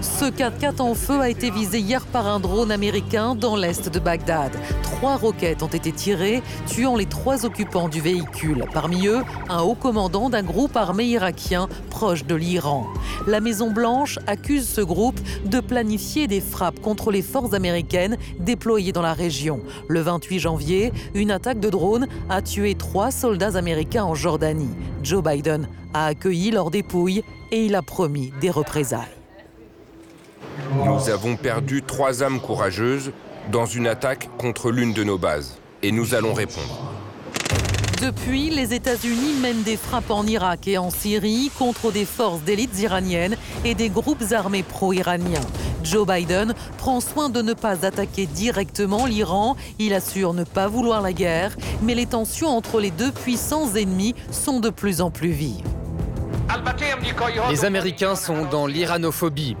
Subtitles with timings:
[0.00, 3.98] Ce 4x4 en feu a été visé hier par un drone américain dans l'est de
[3.98, 4.50] Bagdad.
[4.82, 8.64] Trois roquettes ont été tirées, tuant les trois occupants du véhicule.
[8.72, 12.86] Parmi eux, un haut commandant d'un groupe armé irakien proche de l'Iran.
[13.26, 19.02] La Maison-Blanche accuse ce groupe de planifier des frappes contre les forces américaines déployées dans
[19.02, 19.60] la région.
[19.88, 24.74] Le 28 janvier, une attaque de drone a tué trois soldats américains en Jordanie.
[25.04, 29.21] Joe Biden a accueilli leurs dépouilles et il a promis des représailles.
[30.84, 33.12] Nous avons perdu trois âmes courageuses
[33.50, 35.58] dans une attaque contre l'une de nos bases.
[35.82, 36.92] Et nous allons répondre.
[38.02, 42.80] Depuis, les États-Unis mènent des frappes en Irak et en Syrie contre des forces d'élites
[42.80, 45.40] iraniennes et des groupes armés pro-iraniens.
[45.84, 49.56] Joe Biden prend soin de ne pas attaquer directement l'Iran.
[49.78, 54.16] Il assure ne pas vouloir la guerre, mais les tensions entre les deux puissants ennemis
[54.32, 55.62] sont de plus en plus vives.
[57.50, 59.56] Les Américains sont dans l'iranophobie.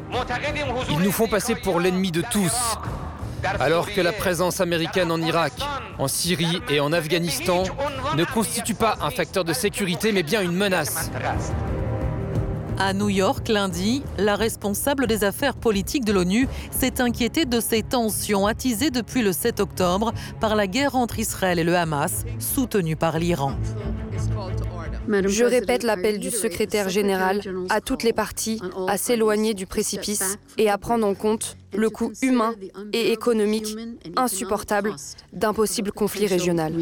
[0.90, 2.76] Ils nous font passer pour l'ennemi de tous.
[3.60, 5.52] Alors que la présence américaine en Irak,
[5.98, 7.64] en Syrie et en Afghanistan
[8.16, 11.10] ne constitue pas un facteur de sécurité mais bien une menace.
[12.78, 17.82] À New York, lundi, la responsable des affaires politiques de l'ONU s'est inquiétée de ces
[17.82, 22.96] tensions attisées depuis le 7 octobre par la guerre entre Israël et le Hamas, soutenue
[22.96, 23.52] par l'Iran.
[25.08, 30.70] Je répète l'appel du secrétaire général à toutes les parties à s'éloigner du précipice et
[30.70, 32.54] à prendre en compte le coût humain
[32.92, 33.76] et économique
[34.16, 34.94] insupportable
[35.32, 36.74] d'un possible conflit régional.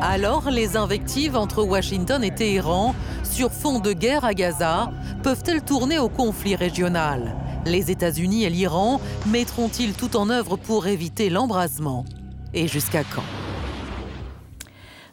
[0.00, 4.90] Alors, les invectives entre Washington et Téhéran sur fond de guerre à Gaza
[5.22, 7.36] peuvent-elles tourner au conflit régional?
[7.64, 12.04] Les États-Unis et l'Iran mettront-ils tout en œuvre pour éviter l'embrasement?
[12.52, 13.22] Et jusqu'à quand?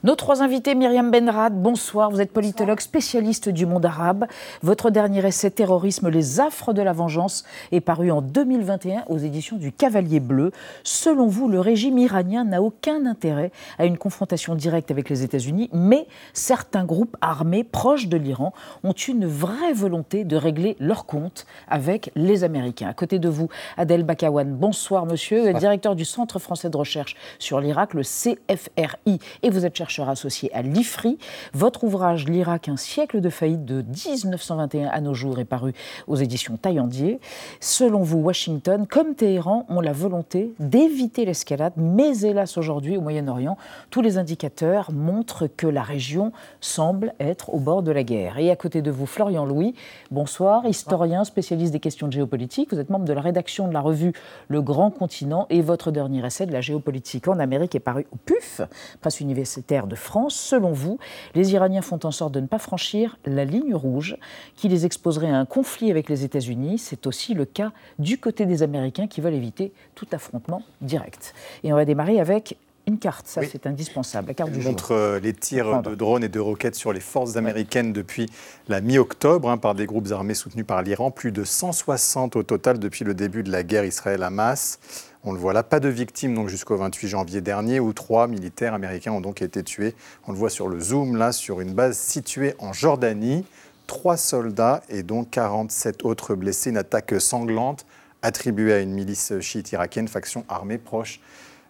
[0.01, 2.09] Nos trois invités, Myriam Benrad, bonsoir.
[2.09, 4.27] Vous êtes politologue spécialiste du monde arabe.
[4.63, 9.57] Votre dernier essai Terrorisme, les affres de la vengeance est paru en 2021 aux éditions
[9.57, 10.53] du Cavalier Bleu.
[10.85, 15.69] Selon vous, le régime iranien n'a aucun intérêt à une confrontation directe avec les États-Unis,
[15.73, 18.53] mais certains groupes armés proches de l'Iran
[18.85, 22.87] ont une vraie volonté de régler leur compte avec les Américains.
[22.87, 27.59] À côté de vous, Adel Bakawan, bonsoir monsieur, directeur du Centre français de recherche sur
[27.59, 31.17] l'Irak, le CFRI, et vous êtes chercheur associé à l'IFRI.
[31.53, 35.73] Votre ouvrage L'Irak, un siècle de faillite de 1921 à nos jours est paru
[36.07, 37.19] aux éditions Taillandier.
[37.59, 43.57] Selon vous, Washington, comme Téhéran, ont la volonté d'éviter l'escalade, mais hélas aujourd'hui au Moyen-Orient,
[43.89, 48.37] tous les indicateurs montrent que la région semble être au bord de la guerre.
[48.37, 49.73] Et à côté de vous, Florian Louis,
[50.11, 52.71] bonsoir, historien, spécialiste des questions de géopolitique.
[52.71, 54.13] Vous êtes membre de la rédaction de la revue
[54.47, 58.17] Le Grand Continent et votre dernier essai de la géopolitique en Amérique est paru au
[58.17, 58.61] PUF,
[59.01, 60.35] presse universitaire de France.
[60.35, 60.99] Selon vous,
[61.35, 64.17] les Iraniens font en sorte de ne pas franchir la ligne rouge
[64.55, 66.77] qui les exposerait à un conflit avec les États-Unis.
[66.77, 71.33] C'est aussi le cas du côté des Américains qui veulent éviter tout affrontement direct.
[71.63, 72.57] Et on va démarrer avec
[72.89, 76.29] une carte, ça c'est indispensable, la carte du montre euh, les tirs de drones et
[76.29, 78.29] de roquettes sur les forces américaines depuis
[78.67, 82.79] la mi-octobre hein, par des groupes armés soutenus par l'Iran, plus de 160 au total
[82.79, 84.79] depuis le début de la guerre Israël-Hamas.
[85.25, 88.73] On le voit là, pas de victimes donc jusqu'au 28 janvier dernier où trois militaires
[88.73, 89.93] américains ont donc été tués.
[90.27, 93.45] On le voit sur le zoom là, sur une base située en Jordanie.
[93.85, 96.69] Trois soldats et donc 47 autres blessés.
[96.69, 97.85] Une attaque sanglante
[98.21, 101.19] attribuée à une milice chiite irakienne, faction armée proche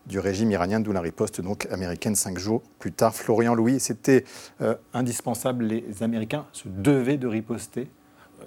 [0.05, 3.15] du régime iranien, d'où la riposte donc américaine cinq jours plus tard.
[3.15, 4.25] Florian Louis, c'était
[4.61, 5.65] euh, indispensable.
[5.65, 7.89] Les Américains se devaient de riposter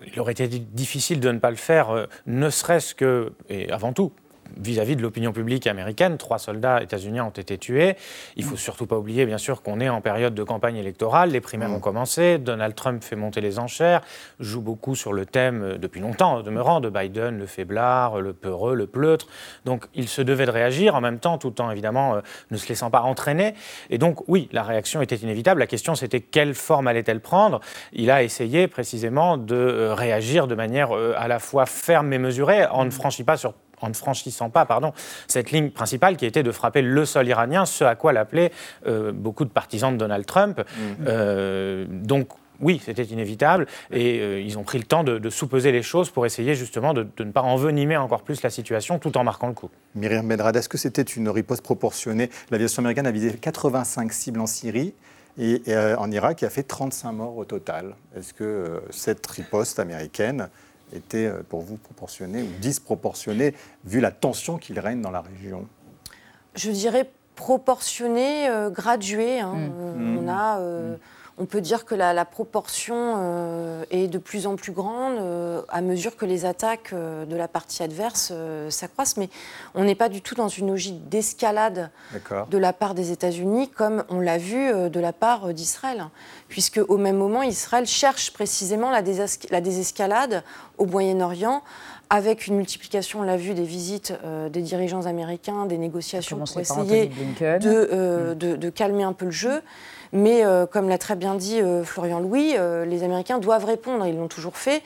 [0.07, 3.93] il aurait été difficile de ne pas le faire, euh, ne serait-ce que, et avant
[3.93, 4.12] tout,
[4.57, 6.17] vis-à-vis de l'opinion publique américaine.
[6.19, 7.97] Trois soldats états-uniens ont été tués.
[8.37, 11.31] Il ne faut surtout pas oublier, bien sûr, qu'on est en période de campagne électorale.
[11.31, 12.39] Les primaires ont commencé.
[12.39, 14.03] Donald Trump fait monter les enchères,
[14.41, 18.75] joue beaucoup sur le thème, euh, depuis longtemps, demeurant, de Biden, le faiblard, le peureux,
[18.75, 19.27] le pleutre.
[19.65, 22.21] Donc, il se devait de réagir en même temps, tout en, évidemment, euh,
[22.51, 23.55] ne se laissant pas entraîner.
[23.91, 25.61] Et donc, oui, la réaction était inévitable.
[25.61, 27.61] La question, c'était quelle forme allait-elle prendre?
[27.93, 32.67] Il a essayé, précisément, de euh, réagir de manière à la fois ferme et mesurée.
[32.73, 34.93] On ne franchit pas sur en ne franchissant pas pardon,
[35.29, 38.52] cette ligne principale qui était de frapper le sol iranien, ce à quoi l'appelaient
[38.87, 40.58] euh, beaucoup de partisans de Donald Trump.
[40.58, 41.06] Mhm.
[41.06, 42.29] Euh, donc
[42.61, 46.11] oui, c'était inévitable et euh, ils ont pris le temps de, de sous-peser les choses
[46.11, 49.55] pour essayer justement de, ne pas envenimer encore plus la situation tout en marquant le
[49.55, 49.70] coup.
[49.96, 52.31] Myriam Benrad, est-ce que c'était une riposte proportionnée?
[52.50, 54.94] L'aviation américaine a visé 85 cibles en Syrie
[55.38, 55.62] et,
[55.96, 57.96] en Irak, il a fait 35 morts au total.
[58.14, 60.50] Est-ce que cette riposte américaine
[60.93, 63.55] était euh, pour vous proportionné ou disproportionné
[63.85, 65.67] vu la tension qu'il règne dans la région?
[66.55, 69.41] Je dirais proportionnée, graduée.
[69.41, 69.55] Hein.
[69.55, 70.19] Mm.
[70.19, 70.99] On a mm
[71.38, 75.81] on peut dire que la, proportion euh, est de plus en plus grande euh, à
[75.81, 78.32] mesure que les attaques euh, de la partie adverse
[78.69, 79.17] s'accroissent.
[79.17, 79.29] Mais
[79.75, 81.90] on n'est pas du tout dans une logique d'escalade
[82.50, 86.05] de la part des États-Unis, comme on l'a vu de la part d'Israël.
[86.49, 90.43] Puisque au même moment, Israël cherche précisément la, désescalade
[90.78, 91.62] au Moyen-Orient
[92.11, 94.12] avec une multiplication, on l'a vu, des visites
[94.50, 99.62] des dirigeants américains, des négociations pour essayer de, de, calmer un peu le jeu.
[100.12, 104.06] Mais euh, comme l'a très bien dit euh, Florian Louis, euh, les Américains doivent répondre,
[104.06, 104.82] ils l'ont toujours fait.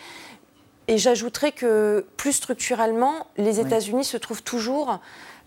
[0.88, 5.00] Et j'ajouterais que plus structurellement, les États-Unis se trouvent toujours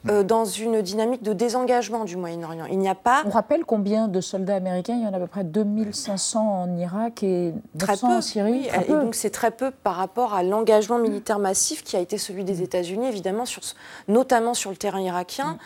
[0.04, 2.66] dans une dynamique de désengagement du Moyen-Orient.
[2.70, 3.24] Il n'y a pas.
[3.26, 4.96] On rappelle combien de soldats américains?
[4.96, 8.68] Il y en a à peu près 2500 en Irak et 900 en Syrie.
[8.68, 12.44] et donc c'est très peu par rapport à l'engagement militaire massif qui a été celui
[12.44, 13.62] des États-Unis, évidemment, sur,
[14.10, 15.54] notamment sur le terrain irakien.
[15.54, 15.58] Mm.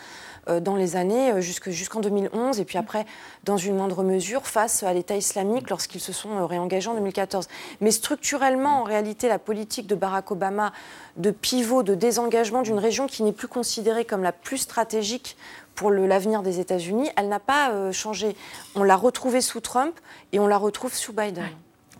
[0.48, 3.06] Euh, dans les années euh, jusqu'en 2011 et puis après,
[3.44, 7.48] dans une moindre mesure, face à l'État islamique lorsqu'ils se sont euh, réengagés en 2014.
[7.80, 10.72] Mais structurellement, en réalité, la politique de Barack Obama
[11.16, 15.36] de pivot, de désengagement d'une région qui n'est plus considérée comme la plus stratégique
[15.74, 18.36] pour l'avenir des États-Unis, elle n'a pas changé.
[18.76, 19.98] On l'a retrouvée sous Trump
[20.32, 21.48] et on la retrouve sous Biden.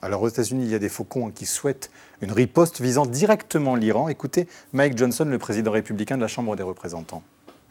[0.01, 1.91] Alors aux États-Unis, il y a des faucons qui souhaitent
[2.21, 4.09] une riposte visant directement l'Iran.
[4.09, 7.23] Écoutez Mike Johnson, le président républicain de la Chambre des représentants.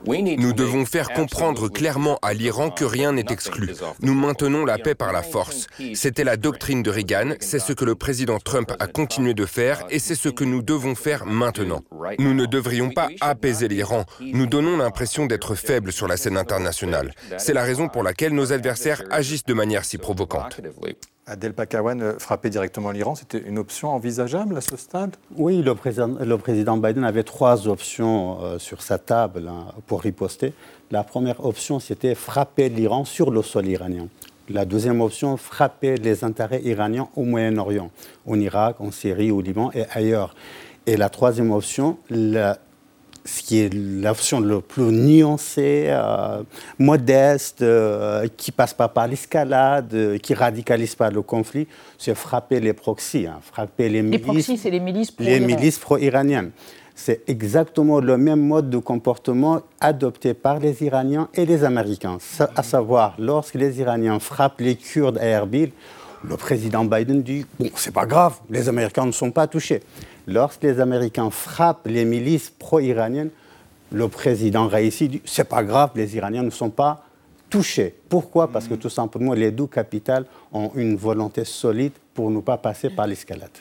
[0.05, 3.71] Nous devons faire comprendre clairement à l'Iran que rien n'est exclu.
[4.01, 5.67] Nous maintenons la paix par la force.
[5.93, 9.85] C'était la doctrine de Reagan, c'est ce que le président Trump a continué de faire
[9.89, 11.81] et c'est ce que nous devons faire maintenant.
[12.19, 14.05] Nous ne devrions pas apaiser l'Iran.
[14.19, 17.13] Nous donnons l'impression d'être faibles sur la scène internationale.
[17.37, 20.59] C'est la raison pour laquelle nos adversaires agissent de manière si provocante.
[21.25, 25.15] Adel Pakawan, euh, frapper directement l'Iran, c'était une option envisageable à ce stade?
[25.37, 30.53] Oui, le président, Biden avait trois options euh, sur sa table hein, pour riposter.
[30.91, 34.09] La première option, c'était frapper l'Iran sur le sol iranien.
[34.49, 37.89] La deuxième option, frapper les intérêts iraniens au Moyen-Orient,
[38.27, 40.35] en Irak, en Syrie, au Liban et ailleurs.
[40.85, 42.57] Et la troisième option, la,
[43.25, 46.43] ce qui est l'option le plus nuancée, euh,
[46.77, 51.67] modeste, euh, qui passe pas par l'escalade, euh, qui radicalise pas le conflit,
[51.97, 54.19] c'est frapper les proxys, hein, frapper les milices.
[54.19, 56.51] Les proxys, c'est les milices pro Les milices pro-iraniennes.
[56.95, 62.19] C'est exactement le même mode de comportement adopté par les Iraniens et les Américains.
[62.55, 65.71] À savoir, lorsque les Iraniens frappent les Kurdes à Erbil,
[66.23, 69.81] le président Biden dit Bon, c'est pas grave, les Américains ne sont pas touchés.
[70.27, 73.29] Lorsque les Américains frappent les milices pro-iraniennes,
[73.91, 77.05] le président Raisi dit c'est pas grave, les Iraniens ne sont pas
[77.49, 77.93] touchés.
[78.09, 78.51] Pourquoi?
[78.51, 78.79] Parce que mm.
[78.79, 83.51] tout simplement, les deux capitales ont une volonté solide pour ne pas passer par l'escalade.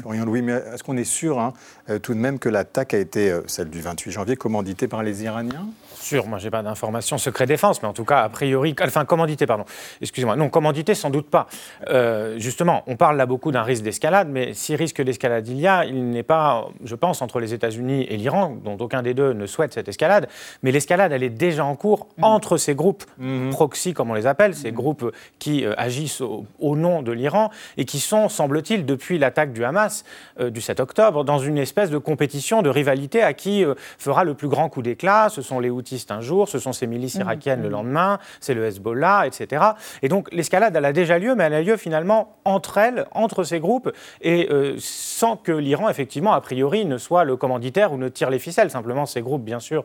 [0.00, 1.52] Florian Louis, mais est-ce qu'on est sûr hein,
[1.90, 5.02] euh, tout de même que l'attaque a été, euh, celle du 28 janvier, commanditée par
[5.02, 5.66] les Iraniens?
[6.02, 9.46] Sûr, moi j'ai pas d'informations secret défense, mais en tout cas, a priori, enfin commandité,
[9.46, 9.64] pardon,
[10.00, 11.46] excusez-moi, non, commandité sans doute pas.
[11.90, 15.68] Euh, justement, on parle là beaucoup d'un risque d'escalade, mais si risque d'escalade il y
[15.68, 19.32] a, il n'est pas, je pense, entre les États-Unis et l'Iran, dont aucun des deux
[19.32, 20.28] ne souhaite cette escalade,
[20.64, 22.24] mais l'escalade, elle est déjà en cours mmh.
[22.24, 23.50] entre ces groupes mmh.
[23.50, 24.74] proxy, comme on les appelle, ces mmh.
[24.74, 29.64] groupes qui agissent au, au nom de l'Iran et qui sont, semble-t-il, depuis l'attaque du
[29.64, 30.04] Hamas
[30.40, 34.24] euh, du 7 octobre, dans une espèce de compétition, de rivalité à qui euh, fera
[34.24, 35.28] le plus grand coup d'éclat.
[35.28, 35.70] Ce sont les
[36.10, 37.22] Un jour, ce sont ces milices mmh.
[37.22, 37.72] irakiennes le mmh.
[37.72, 39.62] lendemain, c'est le Hezbollah, etc.
[40.02, 43.44] Et donc l'escalade, elle a déjà lieu, mais elle a lieu finalement entre elles, entre
[43.44, 47.98] ces groupes, et euh, sans que l'Iran, effectivement, a priori, ne soit le commanditaire ou
[47.98, 48.70] ne tire les ficelles.
[48.70, 49.84] Simplement, ces groupes, bien sûr,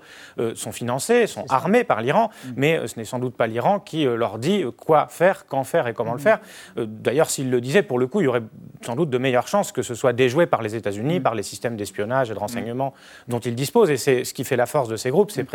[0.55, 2.49] sont financés, sont armés par l'Iran, mmh.
[2.55, 5.93] mais ce n'est sans doute pas l'Iran qui leur dit quoi faire, quand faire et
[5.93, 6.39] comment le faire.
[6.75, 8.43] D'ailleurs, s'il le disait, pour le coup, il y aurait
[8.81, 11.75] sans doute de meilleures chances que ce soit déjoué par les États-Unis, par les systèmes
[11.75, 12.93] d'espionnage et de renseignement
[13.27, 13.89] dont ils disposent.
[13.89, 15.47] Et c'est ce qui fait la force de ces groupes, c'est mm.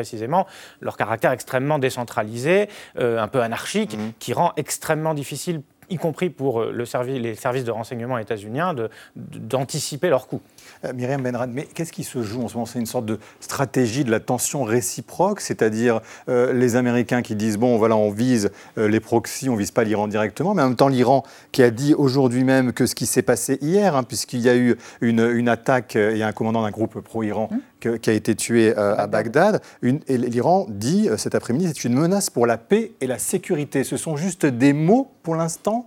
[0.80, 2.68] Leur caractère extrêmement décentralisé,
[2.98, 6.84] euh, un peu anarchique, qui rend extrêmement difficile y compris pour euh, le
[7.18, 8.74] les services de renseignement états-uniens,
[9.16, 10.40] d'anticiper leurs coûts.
[10.84, 12.66] Euh, Myriam Benrad, mais qu'est-ce qui se joue en ce moment?
[12.66, 17.58] C'est une sorte de stratégie de la tension réciproque, c'est-à-dire euh, les Américains qui disent
[17.58, 20.88] bon, voilà, on vise les proxys, on vise pas l'Iran directement, mais en même temps
[20.88, 24.48] l'Iran qui a dit aujourd'hui même que ce qui s'est passé hier, hein, puisqu'il y
[24.48, 27.98] a eu une, attaque, il y a un commandant d'un groupe pro-Iran mmh.
[27.98, 32.46] qui a été tué à Bagdad, et l'Iran dit cet après-midi c'est une menace pour
[32.46, 33.84] la paix et la sécurité.
[33.84, 35.86] Ce sont juste des mots pour l'instant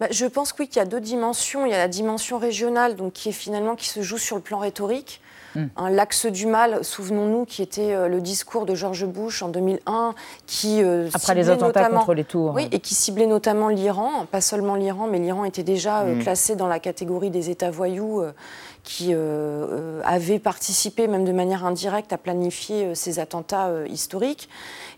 [0.00, 1.66] bah, je pense oui qu'il y a deux dimensions.
[1.66, 4.40] Il y a la dimension régionale, donc qui est finalement qui se joue sur le
[4.40, 5.20] plan rhétorique.
[5.54, 5.66] Hmm.
[5.76, 10.14] Hein, l'axe du mal, souvenons-nous, qui était euh, le discours de George Bush en 2001,
[10.46, 10.80] qui
[11.12, 15.06] après les attentats contre les tours, oui, et qui ciblait notamment l'Iran, pas seulement l'Iran,
[15.06, 16.20] mais l'Iran était déjà hmm.
[16.20, 18.22] classé dans la catégorie des États voyous
[18.82, 19.14] qui
[20.04, 24.48] avaient participé, même de manière indirecte, à planifier ces attentats historiques.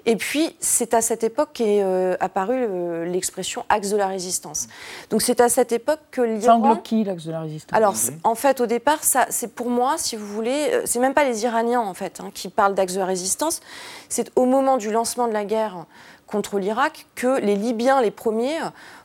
[0.05, 4.67] Et puis, c'est à cette époque qu'est euh, apparue euh, l'expression axe de la résistance.
[5.11, 6.43] Donc, c'est à cette époque que l'Iran.
[6.43, 7.77] Ça englobe qui, l'axe de la résistance?
[7.77, 11.25] Alors, en fait, au départ, c'est pour moi, si vous voulez, euh, c'est même pas
[11.25, 13.61] les Iraniens, en fait, hein, qui parlent d'axe de la résistance.
[14.09, 15.87] C'est au moment du lancement de la guerre
[16.27, 18.59] contre l'Irak que les Libyens, les premiers,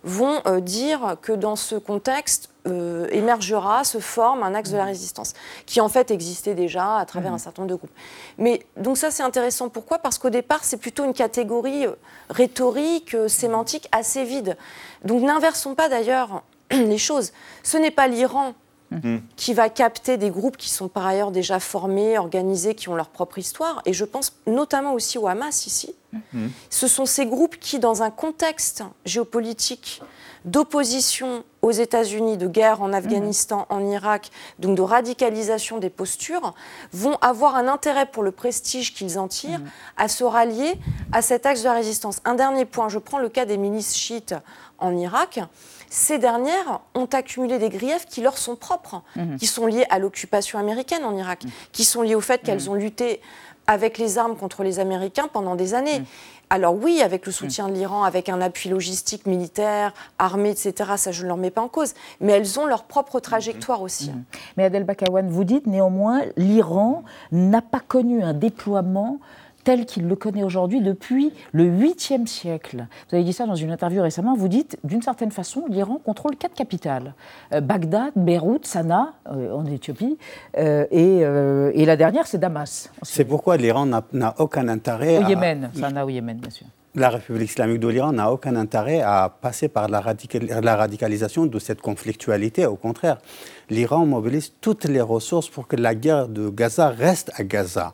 [0.04, 4.88] vont dire que dans ce contexte, euh, émergera, se forme un axe de la mmh.
[4.88, 5.34] résistance,
[5.66, 7.36] qui en fait existait déjà à travers mmh.
[7.36, 7.92] un certain nombre de groupes.
[8.38, 9.70] Mais donc ça c'est intéressant.
[9.70, 10.00] Pourquoi?
[10.00, 11.94] Parce qu'au départ c'est plutôt une catégorie euh,
[12.30, 14.58] rhétorique, euh, sémantique assez vide.
[15.06, 17.32] Donc n'inversons pas d'ailleurs les choses.
[17.64, 18.54] Ce n'est pas l'Iran
[18.92, 19.18] mmh.
[19.36, 23.10] qui va capter des groupes qui sont par ailleurs déjà formés, organisés, qui ont leur
[23.10, 23.82] propre histoire.
[23.86, 25.96] Et je pense notamment aussi au Hamas ici.
[26.70, 30.02] Ce sont ces groupes qui, dans un contexte géopolitique
[30.46, 34.29] d'opposition aux États-Unis, de guerre en Afghanistan, en Irak,
[34.60, 36.53] donc de radicalisation des postures,
[36.94, 39.62] vont avoir un intérêt pour le prestige qu'ils en tirent
[39.98, 40.74] à se rallier
[41.12, 42.22] à cet axe de la résistance.
[42.25, 44.36] Un dernier point, je prends le cas des milices chiites
[44.79, 45.39] en Irak.
[45.89, 49.38] Ces dernières ont accumulé des griefs qui leur sont propres, mhm.
[49.38, 51.51] qui sont liés à l'occupation américaine en Irak, mhm.
[51.72, 52.70] qui sont liés au fait qu'elles mhm.
[52.70, 53.22] ont lutté
[53.67, 56.01] avec les armes contre les Américains pendant des années.
[56.50, 61.12] Alors oui, avec le soutien de l'Iran, avec un appui logistique, militaire, armé, etc., ça
[61.12, 61.94] je ne leur mets pas en cause.
[62.22, 64.12] Mais elles ont leur propre trajectoire aussi.
[64.56, 67.03] Mais Adel Bakawan, vous dites néanmoins, l'Iran
[67.34, 69.20] n'a pas connu un déploiement
[69.68, 72.88] tel qu'il le connaît aujourd'hui depuis le 8e siècle.
[73.10, 74.34] Vous avez dit ça dans une interview récemment.
[74.34, 77.16] Vous dites, d'une certaine façon, l'Iran contrôle quatre capitales
[77.52, 80.18] euh, Bagdad, Beyrouth, Sanaa, euh, en Éthiopie,
[80.58, 82.90] euh, et, la dernière, c'est Damas.
[83.02, 85.18] C'est pourquoi l'Iran n'a aucun intérêt.
[85.18, 89.01] Au Yémen, Sanaa au Yémen, bien sûr la République islamique de l'Iran n'a aucun intérêt
[89.01, 92.66] à passer par la, radicalisation de cette conflictualité.
[92.66, 93.20] Au contraire,
[93.70, 97.94] l'Iran mobilise toutes les ressources pour que la guerre de Gaza reste à Gaza.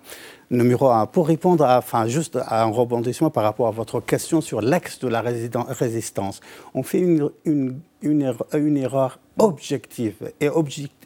[0.50, 5.10] Numéro un, pour répondre à, un rebondissement par rapport à votre question sur l'axe de
[5.10, 6.40] la résistance,
[6.74, 7.82] on fait une, une,
[8.22, 10.50] erreur, objective et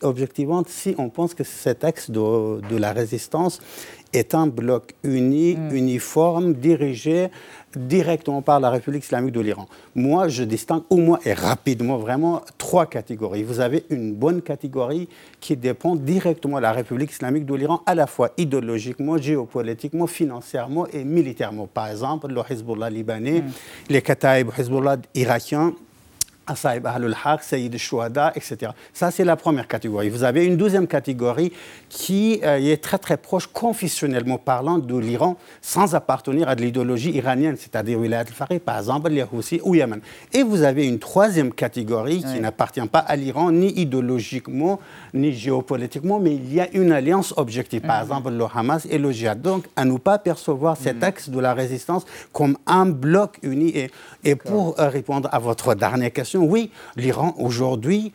[0.01, 3.59] objectivante si on pense que cet axe de, de la résistance
[4.13, 5.75] est un bloc uni, mm.
[5.75, 7.29] uniforme, dirigé
[7.75, 9.67] directement par la République islamique de l'Iran.
[9.95, 13.43] Moi, je distingue au moins et rapidement vraiment trois catégories.
[13.43, 15.07] Vous avez une bonne catégorie
[15.39, 20.87] qui dépend directement de la République islamique de l'Iran, à la fois idéologiquement, géopolitiquement, financièrement
[20.87, 21.67] et militairement.
[21.67, 23.51] Par exemple, le Hezbollah libanais, mm.
[23.89, 25.73] les Kataib Hezbollah irakiens,
[26.47, 28.71] Asaïb Ahlul Haq, Sayyid Shuhada, etc.
[28.93, 30.09] Ça, c'est la première catégorie.
[30.09, 31.51] Vous avez une deuxième catégorie
[31.89, 37.11] qui euh, est très très proche, confessionnellement parlant, de l'Iran, sans appartenir à de l'idéologie
[37.11, 39.99] iranienne, c'est-à-dire Wilayat al-Faqih, par exemple, les Houthis ou Yémen.
[40.33, 44.79] Et vous avez une troisième catégorie qui n'appartient pas à l'Iran, ni idéologiquement,
[45.13, 48.03] ni géopolitiquement, mais il y a une alliance objective, par mm-hmm.
[48.03, 49.41] exemple le Hamas et le Jihad.
[49.41, 51.03] Donc, à ne pas percevoir cet mm-hmm.
[51.05, 53.69] axe de la résistance comme un bloc uni.
[53.69, 53.91] Et,
[54.23, 58.13] et pour euh, répondre à votre dernière question, oui, l'Iran aujourd'hui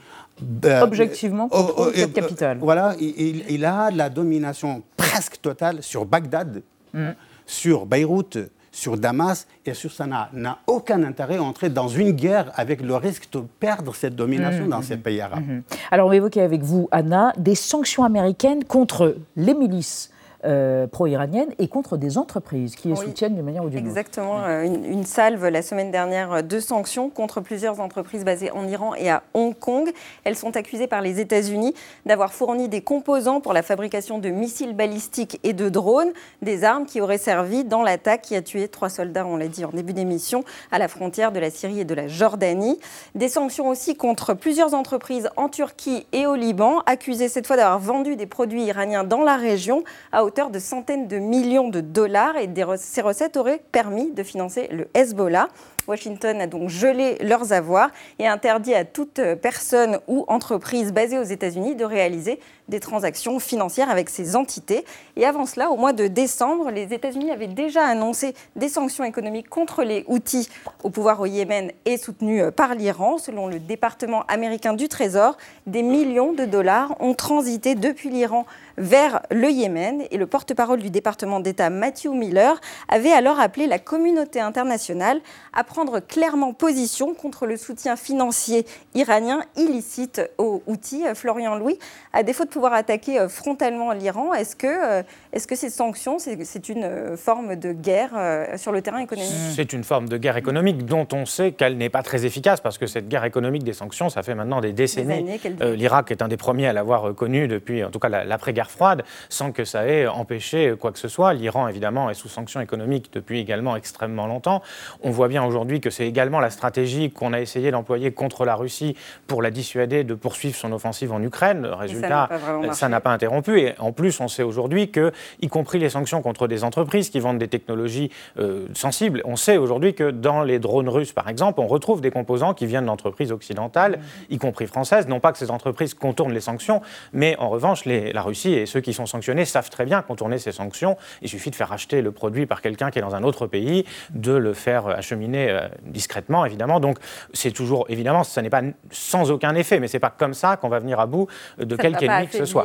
[0.65, 2.59] euh, Objectivement, euh, contrôle cette capitale.
[2.61, 6.63] voilà, il, a la domination presque totale sur Bagdad,
[6.95, 7.11] mm.
[7.47, 8.39] sur Beyrouth,
[8.73, 10.31] sur Damas et sur Sanaa.
[10.33, 14.65] N'a aucun intérêt à entrer dans une guerre avec le risque de perdre cette domination
[14.65, 15.63] mm, dans mm, ces pays arabes.
[15.91, 20.11] Alors, on va évoquer avec vous, Anna, des sanctions américaines contre les milices
[20.45, 23.89] euh, pro-iranienne et contre des entreprises qui les soutiennent d'une manière ou d'une autre.
[23.89, 24.43] Exactement.
[24.45, 29.11] Euh, une, salve la semaine dernière de sanctions contre plusieurs entreprises basées en Iran et
[29.11, 29.93] à Hong Kong.
[30.25, 31.75] Elles sont accusées par les États-Unis
[32.07, 36.87] d'avoir fourni des composants pour la fabrication de missiles balistiques et de drones, des armes
[36.87, 39.93] qui auraient servi dans l'attaque qui a tué trois soldats, on l'a dit en début
[39.93, 42.79] d'émission, à la frontière de la Syrie et de la Jordanie.
[43.15, 47.79] Des sanctions aussi contre plusieurs entreprises en Turquie et au Liban, accusées cette fois d'avoir
[47.79, 52.49] vendu des produits iraniens dans la région à de centaines de millions de dollars et
[52.79, 55.49] ces recettes auraient permis de financer le Hezbollah.
[55.87, 61.23] Washington a donc gelé leurs avoirs et interdit à toute personne ou entreprise basée aux
[61.23, 64.85] États-Unis de réaliser des transactions financières avec ces entités.
[65.17, 69.49] Et avant cela, au mois de décembre, les États-Unis avaient déjà annoncé des sanctions économiques
[69.49, 70.49] contre les outils
[70.83, 73.19] au pouvoir au Yémen et soutenus par l'Iran.
[73.19, 75.37] Selon le département américain du Trésor,
[75.67, 78.47] des millions de dollars ont transité depuis l'Iran
[78.79, 80.05] vers le Yémen.
[80.11, 85.21] Et le porte-parole du département d'État, Matthew Miller, avait alors appelé la communauté internationale
[85.53, 91.03] à prendre clairement position contre le soutien financier iranien illicite aux outils.
[91.15, 91.79] Florian Louis,
[92.13, 95.03] à défaut de pouvoir attaquer frontalement l'Iran, est-ce que,
[95.33, 98.11] est-ce que ces sanctions, c'est une forme de guerre
[98.57, 99.33] sur le terrain économique?
[99.55, 102.77] C'est une forme de guerre économique dont on sait qu'elle n'est pas très efficace parce
[102.77, 105.41] que cette guerre économique des sanctions, ça fait maintenant des décennies.
[105.63, 109.05] Euh, L'Irak est un des premiers à l'avoir connu depuis, en tout cas, l'après-guerre froide,
[109.31, 111.33] sans que ça ait empêché quoi que ce soit.
[111.33, 114.61] L'Iran, évidemment, est sous sanctions économiques depuis également extrêmement longtemps.
[115.03, 118.55] On voit bien aujourd'hui que c'est également la stratégie qu'on a essayé d'employer contre la
[118.55, 121.67] Russie pour la dissuader de poursuivre son offensive en Ukraine.
[121.67, 122.29] Résultat,
[122.73, 123.61] ça n'a pas, pas, interrompu.
[123.61, 127.21] Et en plus, on sait aujourd'hui que, y compris les sanctions contre des entreprises qui
[127.21, 131.61] vendent des technologies euh, sensibles, on sait aujourd'hui que dans les drones russes, par exemple,
[131.61, 133.99] on retrouve des composants qui viennent d'entreprises occidentales,
[134.31, 135.09] y compris françaises.
[135.09, 138.81] Non pas que ces entreprises contournent les sanctions, mais en revanche, la Russie et ceux
[138.81, 140.97] qui sont sanctionnés savent très bien contourner ces sanctions.
[141.23, 143.85] Il suffit de faire acheter le produit par quelqu'un qui est dans un autre pays,
[144.11, 146.81] de le faire acheminer euh, discrètement, évidemment.
[146.81, 146.99] Donc,
[147.33, 150.69] c'est toujours, évidemment, ça n'est pas sans aucun effet, mais c'est pas comme ça qu'on
[150.69, 151.27] va venir à bout
[151.59, 152.65] de quelque ennemi que ce soit.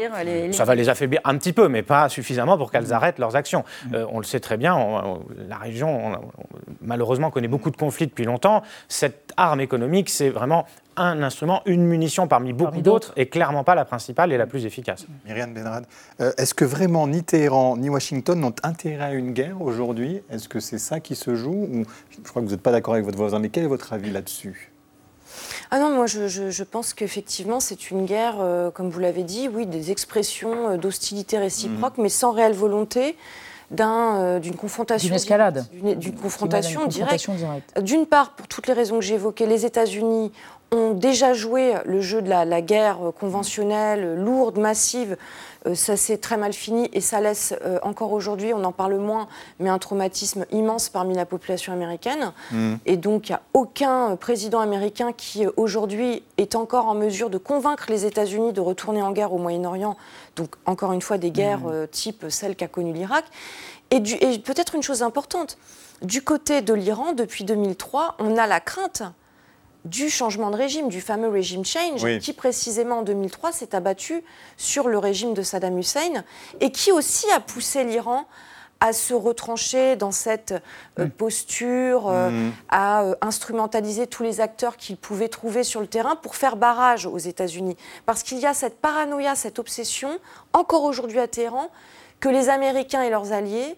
[0.52, 3.64] Ça va les affaiblir un petit peu, mais pas suffisamment pour qu'elles arrêtent leurs actions.
[3.94, 4.78] Euh, on le sait très bien,
[5.48, 6.20] la région,
[6.82, 8.64] malheureusement, connaît beaucoup de conflits depuis longtemps.
[8.88, 10.66] Cette arme économique, c'est vraiment
[10.98, 14.66] un instrument, une munition parmi beaucoup d'autres, et clairement pas la principale et la plus
[14.66, 15.06] efficace.
[15.26, 15.86] Myriam Benrad,
[16.20, 20.22] euh, est-ce que vraiment ni Téhéran ni Washington n'ont intérêt à une guerre aujourd'hui?
[20.30, 21.68] Est-ce que c'est ça qui se joue?
[21.72, 23.94] Ou, Je crois que vous n'êtes pas d'accord avec votre voisin, mais quel est votre
[23.94, 24.72] avis là-dessus?
[25.70, 29.50] Ah non, moi je, je, pense qu'effectivement c'est une guerre, euh, comme vous l'avez dit,
[29.50, 32.02] oui, des expressions euh, d'hostilité réciproque, mmh.
[32.02, 33.16] mais sans réelle volonté
[33.80, 35.08] euh, d'une confrontation.
[35.08, 35.66] D'une escalade.
[35.74, 37.30] D'une confrontation, directe.
[37.82, 40.32] D'une part, pour toutes les raisons que j'ai évoquées, les États-Unis
[40.72, 45.18] ont déjà joué le jeu de la, guerre conventionnelle, lourde, massive.
[45.66, 48.98] Euh, ça s'est très mal fini et ça laisse euh, encore aujourd'hui, on en parle
[48.98, 49.28] moins,
[49.60, 52.32] mais un traumatisme immense parmi la population américaine.
[52.52, 52.76] Mm.
[52.86, 57.38] Et donc, il n'y a aucun président américain qui aujourd'hui est encore en mesure de
[57.38, 59.96] convaincre les États-Unis de retourner en guerre au Moyen-Orient.
[60.36, 61.88] Donc, encore une fois, des guerres mm.
[61.88, 63.26] type celle qu'a connue l'Irak.
[63.92, 64.00] et
[64.40, 65.58] peut-être une chose importante,
[66.02, 69.04] du côté de l'Iran, depuis 2003, on a la crainte
[69.88, 74.24] du changement de régime, du fameux régime change, qui précisément en 2003 s'est abattu
[74.58, 76.24] sur le régime de Saddam Hussein
[76.60, 78.26] et qui aussi a poussé l'Iran
[78.80, 80.54] à se retrancher dans cette
[81.00, 81.10] euh, mm.
[81.12, 82.52] posture, euh, mm.
[82.70, 87.06] à euh, instrumentaliser tous les acteurs qu'il pouvait trouver sur le terrain pour faire barrage
[87.06, 87.76] aux États-Unis.
[88.06, 90.20] Parce qu'il y a cette paranoïa, cette obsession,
[90.54, 91.70] encore aujourd'hui à Téhéran,
[92.20, 93.76] que les Américains et leurs alliés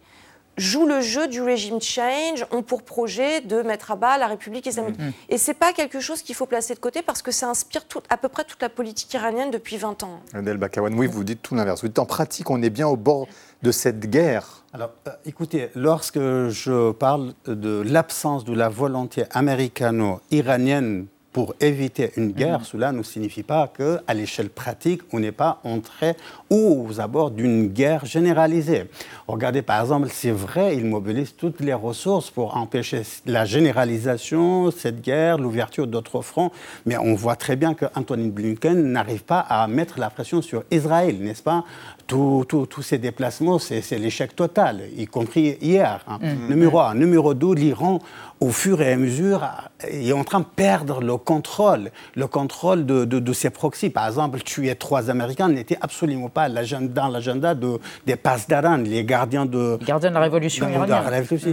[0.60, 4.66] jouent le jeu du régime change, ont pour projet de mettre à bas la République
[4.66, 5.00] islamique.
[5.00, 5.14] Mm-hmm.
[5.30, 7.86] Et ce n'est pas quelque chose qu'il faut placer de côté parce que ça inspire
[7.86, 10.20] tout, à peu près toute la politique iranienne depuis 20 ans.
[10.34, 11.82] Adel Bakawan, oui, vous dites tout l'inverse.
[11.82, 13.28] Vous dites en pratique, on est bien au bord
[13.64, 14.64] de cette guerre.
[14.74, 21.08] Alors, euh, écoutez, lorsque je parle de l'absence de la volonté américano-iranienne
[21.40, 22.66] pour éviter une guerre, mhm.
[22.66, 26.18] cela ne signifie pas qu'à l'échelle pratique, on n'est pas entré
[26.50, 28.90] aux abords d'une guerre généralisée.
[29.26, 35.02] Regardez par exemple, c'est vrai, ils mobilisent toutes les ressources pour empêcher la généralisation, cette
[35.02, 36.52] guerre, l'ouverture d'autres fronts,
[36.86, 40.66] mais on voit très bien que Anthony Blinken n'arrive pas à mettre la pression sur
[40.72, 41.64] Israël, n'est-ce pas?
[42.06, 46.04] Tous ces déplacements, c'est l'échec total, y compris hier.
[46.06, 46.20] Hein.
[46.22, 46.50] Mhm.
[46.50, 46.96] Numéro un.
[46.96, 48.02] Numéro deux, l'Iran
[48.40, 49.48] au fur et à mesure,
[49.86, 53.92] est en train de perdre le contrôle, le contrôle de, de, ses proxys.
[53.92, 59.46] Par exemple, tuer trois Américains n'était absolument pas dans l'agenda de, des Pasdaran, les gardiens
[59.46, 60.98] de, gardiens de la révolution iranienne.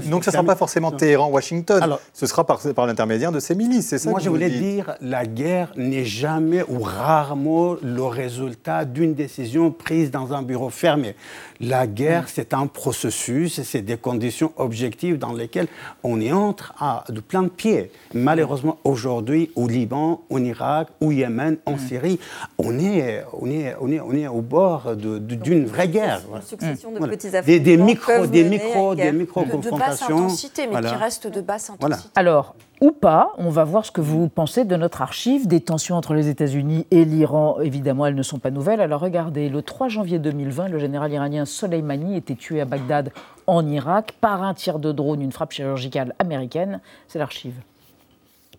[0.09, 3.89] Donc ce ne sera pas forcément Téhéran-Washington, ce sera par, par l'intermédiaire de ces milices,
[3.89, 9.13] c'est ça Moi, je voulais dire, la guerre n'est jamais ou rarement le résultat d'une
[9.13, 11.15] décision prise dans un bureau fermé.
[11.61, 12.29] La guerre, mm.
[12.29, 15.69] c'est un processus, c'est des conditions objectives dans lesquelles
[16.03, 17.91] on y entre à de plein de pieds.
[18.15, 21.79] Malheureusement, aujourd'hui, au Liban, au Irak, au Yémen, en mm.
[21.79, 22.21] Syrie,
[22.59, 26.23] on est, on, est, on, est, on est au bord d'une vraie guerre.
[26.35, 29.77] Une succession de petits des, des micros, des micros, des micro confrontations.
[29.77, 32.09] De, basse intensité, mais qui restent de basse intensité.
[32.15, 33.33] Alors, ou pas.
[33.39, 35.47] On va voir ce que vous pensez de notre archive.
[35.47, 38.81] Des tensions entre les États-Unis et l'Iran, évidemment, elles ne sont pas nouvelles.
[38.81, 43.13] Alors regardez, le 3 janvier 2020, le général iranien Soleimani était tué à Bagdad,
[43.47, 46.81] en Irak, par un tir de drone, une frappe chirurgicale américaine.
[47.09, 47.55] C'est l'archive.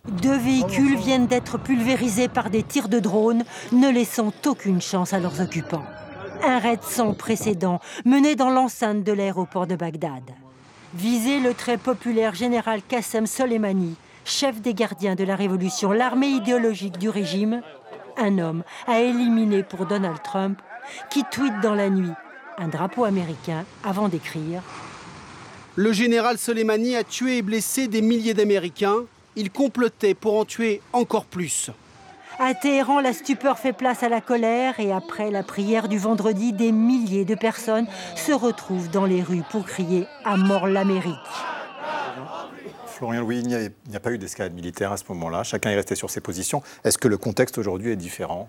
[0.06, 5.18] Deux véhicules viennent d'être pulvérisés par des tirs de drone, ne laissant aucune chance à
[5.18, 5.84] leurs occupants.
[6.42, 10.22] Un raid sans précédent mené dans l'enceinte de l'aéroport de Bagdad.
[10.94, 16.98] Visé le très populaire général Qassem Soleimani, chef des gardiens de la Révolution, l'armée idéologique
[16.98, 17.60] du régime,
[18.16, 20.60] un homme à éliminer pour Donald Trump,
[21.10, 22.12] qui tweet dans la nuit
[22.58, 24.62] un drapeau américain avant d'écrire
[25.76, 29.04] Le général Soleimani a tué et blessé des milliers d'Américains.
[29.36, 31.70] Il complotait pour en tuer encore plus.
[32.40, 36.52] À Téhéran, la stupeur fait place à la colère et après la prière du vendredi,
[36.52, 41.14] des milliers de personnes se retrouvent dans les rues pour crier à mort l'Amérique.
[42.86, 45.44] Florian Louis, il n'y a, pas eu d'escalade militaire à ce moment-là.
[45.44, 46.62] Chacun est resté sur ses positions.
[46.82, 48.48] Est-ce que le contexte aujourd'hui est différent?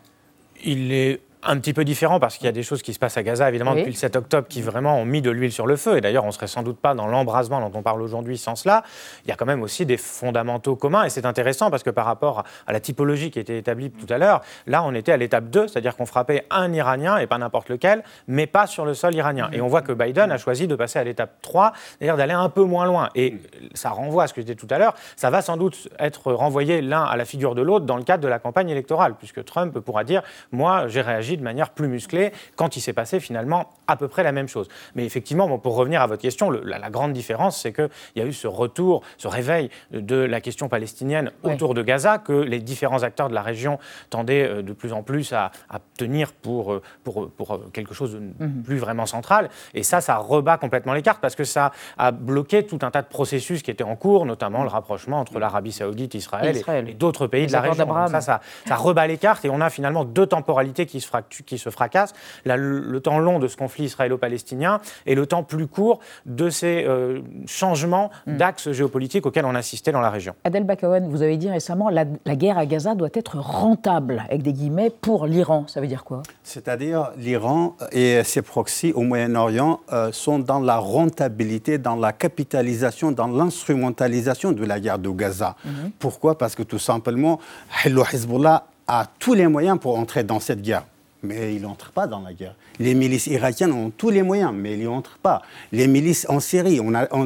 [0.63, 3.17] Il est un petit peu différent parce qu'il y a des choses qui se passent
[3.17, 5.77] à Gaza, évidemment, depuis le 7 octobre, qui vraiment ont mis de l'huile sur le
[5.77, 5.97] feu.
[5.97, 8.55] Et d'ailleurs, on ne serait sans doute pas dans l'embrasement dont on parle aujourd'hui sans
[8.55, 8.83] cela.
[9.25, 11.05] Il y a quand même aussi des fondamentaux communs.
[11.05, 14.17] Et c'est intéressant parce que par rapport à la typologie qui était établie tout à
[14.17, 17.69] l'heure, là, on était à l'étape 2, c'est-à-dire qu'on frappait un Iranien, et pas n'importe
[17.69, 19.49] lequel, mais pas sur le sol iranien.
[19.53, 22.49] Et on voit que Biden a choisi de passer à l'étape 3, c'est-à-dire d'aller un
[22.49, 23.09] peu moins loin.
[23.15, 23.37] Et
[23.73, 26.33] ça renvoie à ce que je disais tout à l'heure, ça va sans doute être
[26.33, 29.45] renvoyé l'un à la figure de l'autre dans le cadre de la campagne électorale, puisque
[29.45, 30.21] Trump pourra dire,
[30.51, 34.23] moi, j'ai réagi de manière plus musclée quand il s'est passé finalement à peu près
[34.23, 34.67] la même chose.
[34.95, 38.25] Mais effectivement, bon, pour revenir à votre question, la, grande différence, c'est qu'il y a
[38.25, 43.03] eu ce retour, ce réveil de la question palestinienne autour de Gaza que les différents
[43.03, 45.51] acteurs de la région tendaient euh, de plus en plus à,
[45.97, 48.63] tenir pour, euh, pour, pour, euh, quelque chose de mhm.
[48.63, 49.49] plus vraiment central.
[49.73, 53.01] Et ça, ça rebat complètement les cartes parce que ça a bloqué tout un tas
[53.01, 57.27] de processus qui étaient en cours, notamment le rapprochement entre l'Arabie saoudite, Israël, et, d'autres
[57.27, 58.07] pays de la région.
[58.07, 61.09] ça, ça, ça, rebat les cartes et on a finalement deux temporalités qui se,
[61.45, 62.13] qui se fracassent
[62.45, 67.21] le temps long de ce conflit israélo-palestinien et le temps plus court de ces euh,
[67.45, 68.37] changements hmm.
[68.37, 70.33] d'axes géopolitiques auxquels on assistait dans la région.
[70.43, 74.41] Adel Bakawan, vous avez dit récemment la, la guerre à Gaza doit être rentable, avec
[74.41, 75.65] des guillemets, pour l'Iran.
[75.67, 76.23] Ça veut dire quoi?
[76.43, 83.11] C'est-à-dire l'Iran et ses proxys au Moyen-Orient euh, sont dans la rentabilité, dans la capitalisation,
[83.11, 85.55] dans l'instrumentalisation de la guerre de Gaza.
[85.65, 85.91] Mhm.
[85.99, 86.37] Pourquoi?
[86.37, 87.39] Parce que tout simplement,
[87.85, 90.83] Hezbollah a tous les moyens pour entrer dans cette guerre
[91.21, 92.55] mais il n'entre pas dans la guerre.
[92.79, 95.41] Les milices irakiennes ont tous les moyens, mais ils n'y entrent pas.
[95.71, 96.79] Les milices en Syrie,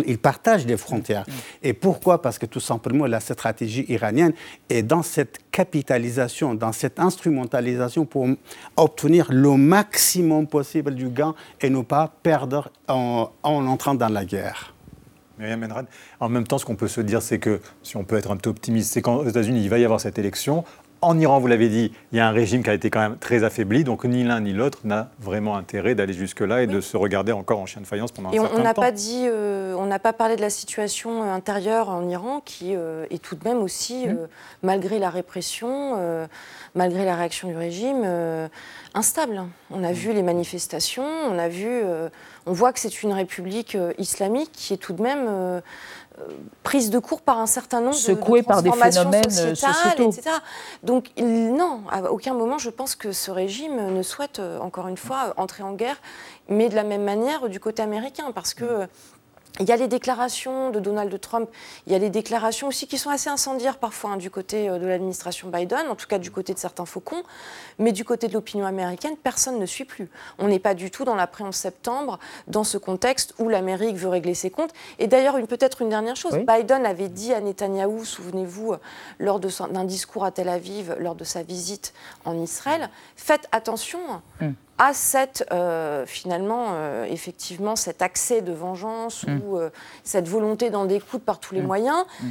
[0.07, 1.25] ils partagent des frontières.
[1.61, 2.21] Et pourquoi?
[2.21, 4.33] Parce que tout simplement, la stratégie iranienne
[4.69, 8.27] est dans cette capitalisation, dans cette instrumentalisation pour
[8.77, 14.25] obtenir le maximum possible du gain et ne pas perdre en, en entrant dans la
[14.25, 14.73] guerre.
[15.39, 15.67] Myriam
[16.19, 18.37] en même temps, ce qu'on peut se dire, c'est que, si on peut être un
[18.37, 20.63] peu optimiste, c'est qu'aux États-Unis, il va y avoir cette élection.
[21.03, 23.17] En Iran, vous l'avez dit, il y a un régime qui a été quand même
[23.17, 26.95] très affaibli, donc ni l'un ni l'autre n'a vraiment intérêt d'aller jusque-là et de se
[26.95, 29.75] regarder encore en chien de faïence pendant un certain on, on n'a Pas dit, euh,
[29.77, 33.35] on n'a pas parlé de la situation euh, intérieure en Iran, qui euh, est tout
[33.35, 34.17] de même aussi, mmh.
[34.63, 35.97] malgré la répression,
[36.73, 38.07] malgré la réaction du régime,
[38.93, 39.43] instable.
[39.71, 39.93] On a mmh.
[39.93, 41.81] vu les manifestations, on a vu,
[42.45, 45.27] on voit que c'est une république islamique qui est tout de même
[46.63, 50.11] prise de cours par un certain nombre Secouée de, par des phénomènes euh, sociétaux.
[50.11, 50.29] etc.
[50.83, 54.97] Donc non, à aucun moment je pense que ce régime ne souhaite, euh, encore une
[54.97, 55.97] fois, entrer en guerre,
[56.49, 58.87] mais de la même manière du côté américain, parce que
[59.59, 61.47] il y a les déclarations de Donald Trump,
[61.85, 64.79] il y a les déclarations aussi qui sont assez incendiaires parfois hein, du côté euh,
[64.79, 67.21] de l'administration Biden, en tout cas du côté de certains faucons,
[67.77, 70.09] mais du côté de l'opinion américaine, personne ne suit plus.
[70.39, 74.33] On n'est pas du tout dans l'après-11 septembre, dans ce contexte où l'Amérique veut régler
[74.33, 74.73] ses comptes.
[74.97, 78.75] Et d'ailleurs, peut-être une dernière chose, Biden avait dit à Netanyahou, souvenez-vous,
[79.19, 81.93] lors d'un discours à Tel Aviv, lors de sa visite
[82.25, 83.99] en Israël, faites attention.
[84.41, 89.39] Hum à cette, euh, finalement, euh, effectivement, cet accès de vengeance mm.
[89.39, 89.69] ou euh,
[90.03, 91.65] cette volonté d'en découdre par tous les mm.
[91.65, 92.05] moyens.
[92.19, 92.27] Mm.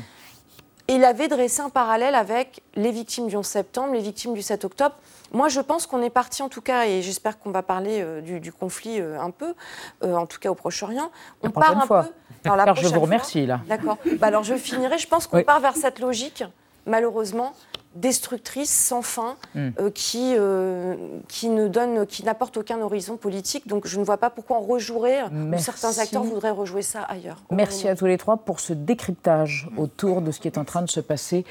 [0.88, 4.67] Il avait dressé un parallèle avec les victimes du 11 septembre, les victimes du 7
[4.67, 4.95] octobre.
[5.33, 8.53] Moi, je pense qu'on est parti, en tout cas, et j'espère qu'on va parler du,
[8.53, 9.55] conflit un peu,
[10.03, 11.11] en tout cas au Proche-Orient.
[11.43, 12.51] On part un peu.
[12.51, 13.61] Alors, je vous remercie, là.
[13.67, 13.97] D'accord.
[14.19, 14.99] Bah, alors, je finirai.
[14.99, 16.45] Je pense qu'on part vers cette logique,
[16.85, 17.55] malheureusement,
[17.94, 19.70] destructrice sans fin hmm.
[19.78, 20.96] euh, qui, euh,
[21.28, 23.66] qui ne donne, qui n'apporte aucun horizon politique.
[23.68, 27.42] Donc je ne vois pas pourquoi on rejouerait ou certains acteurs voudraient rejouer ça ailleurs.
[27.50, 30.83] Merci à tous les trois pour ce décryptage autour de ce qui est en train
[30.83, 31.44] de se passer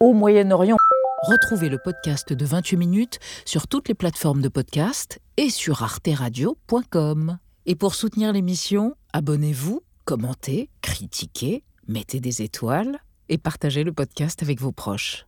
[0.00, 0.76] au Moyen-Orient.
[1.22, 7.38] Retrouvez le podcast de 28 minutes sur toutes les plateformes de podcast et sur arteradio.com.
[7.66, 14.60] Et pour soutenir l'émission, abonnez-vous, commentez, critiquez, mettez des étoiles et partagez le podcast avec
[14.60, 15.27] vos proches.